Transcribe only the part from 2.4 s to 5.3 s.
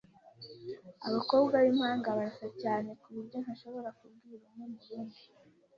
cyane kuburyo ntashobora kubwira umwe murundi.